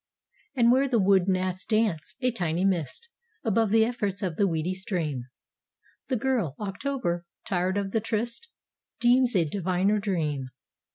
[0.55, 3.07] And where the wood gnats dance, a tiny mist,
[3.43, 5.25] Above the efforts of the weedy stream,
[6.07, 8.49] The girl, October, tired of the tryst,
[8.99, 10.45] Dreams a diviner dream.